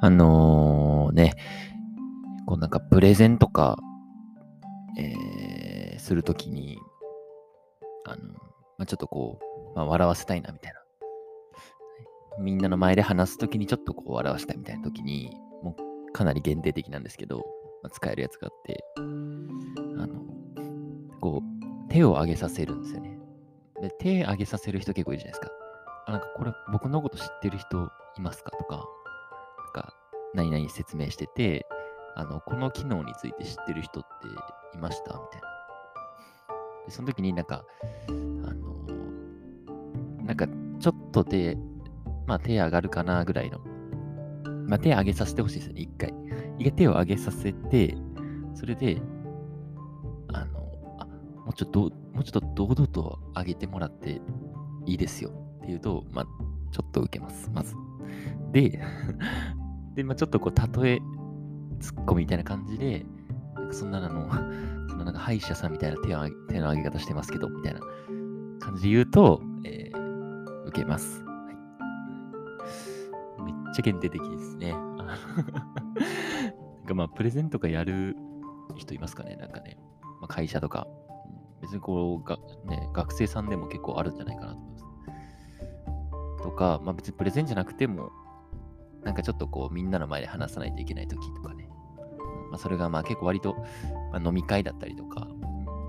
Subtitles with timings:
[0.00, 1.34] あのー、ね、
[2.46, 3.76] こうなんかプレゼンとか、
[4.98, 6.78] えー、するときに、
[8.06, 8.32] あの、
[8.78, 9.38] まあ、ちょっとこ
[9.74, 10.80] う、まあ、笑わせたいなみたいな。
[12.38, 15.30] みんなの前で話すときにちょっとこう笑わせたいみたいなときに、
[15.62, 15.74] も
[16.08, 17.38] うかなり限定的なんですけど、
[17.82, 20.20] まあ、使えるやつがあって、あの、
[21.20, 23.18] こう、手を上げさせるんですよね。
[23.80, 25.52] で、手上げさせる人結構いるじゃないですか。
[26.06, 28.84] あ、なんかこれ僕のこと知ってる人いますかとか、
[29.76, 29.92] か
[30.34, 31.66] 何々説明してて、
[32.14, 34.06] あの、この機能について知ってる人っ
[34.72, 35.12] ていました？
[35.12, 35.48] みたいな。
[36.86, 37.62] で、その時になんか、
[38.08, 38.24] あの、
[40.24, 40.46] なんか
[40.80, 41.58] ちょっと手、
[42.26, 43.58] まあ手上がるかなぐらいの、
[44.66, 46.14] まあ手上げさせてほしいですね、一回。
[46.58, 47.94] 一回手を上げさせて、
[48.54, 49.02] それで、
[50.32, 50.58] あの、
[50.98, 54.22] あ、もうちょっと、もうちょっと堂々と上げてもらって
[54.86, 56.26] いいですよっていうと、まあ、
[56.72, 57.74] ちょっと受けます、まず。
[58.52, 58.80] で、
[59.96, 61.00] で、まあ、ちょっとこう、例え、
[61.80, 63.04] ツッコミみたいな感じで、
[63.54, 64.28] なんかそんなあの、
[64.88, 67.80] そんなんか歯医者さんみたいな手を手の上げ方してますけど、みたいな
[68.60, 71.24] 感じで言うと、えー、受けます。
[71.24, 71.50] は
[73.38, 73.42] い。
[73.42, 74.72] めっちゃ限定的ですね。
[74.72, 74.96] なん
[76.86, 78.16] かまあ、プレゼントとかやる
[78.76, 79.36] 人いますかね？
[79.36, 79.78] なんかね、
[80.20, 80.86] まあ、会社とか。
[81.62, 82.36] 別にこうが、
[82.66, 84.84] ね、学生さんでも結構あるんじゃないかなと思います。
[86.42, 88.10] とか、まあ別にプレゼンじゃなくても、
[89.06, 91.68] なんかちょっとこう、みんなの前で話さないといけない時とかね。
[92.50, 93.56] まあそれがまあ結構割と、
[94.12, 95.28] ま、飲み会だったりとか、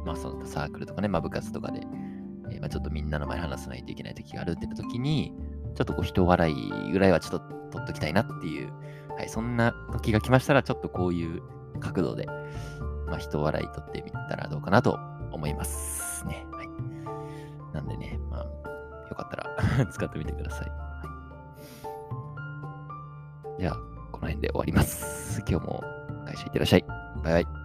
[0.06, 1.82] まあそのサークルとかね、まあ部活とかで、
[2.52, 5.34] えー、まちょっとみんなの前で話さないといけない時があるって言った時に、
[5.76, 7.40] ちょっとこう人笑いぐらいはちょっと
[7.72, 8.72] 取っときたいなっていう、
[9.18, 11.42] はい、そんな時が来ましたら、ちょっとこういう
[11.80, 12.28] 角度で、
[13.08, 15.00] まあ人笑い取ってみたらどうかなと
[15.32, 16.46] 思いますね。
[16.52, 16.68] はい。
[17.74, 18.44] なんでね、まあ、
[19.10, 20.64] よかったら 使ってみてくださ。
[20.64, 20.87] い、
[23.60, 23.76] じゃあ、
[24.12, 25.42] この辺で終わります。
[25.48, 25.84] 今日も
[26.26, 26.86] 会社行ってらっしゃい。
[27.24, 27.57] バイバイ。